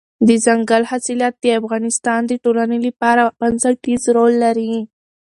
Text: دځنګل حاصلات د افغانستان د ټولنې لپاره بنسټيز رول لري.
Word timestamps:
دځنګل 0.27 0.83
حاصلات 0.91 1.33
د 1.43 1.45
افغانستان 1.59 2.21
د 2.27 2.31
ټولنې 2.43 2.77
لپاره 2.87 3.23
بنسټيز 3.39 4.03
رول 4.15 4.33
لري. 4.43 4.73